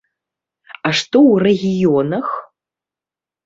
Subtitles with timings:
[0.71, 2.27] А што ў рэгіёнах?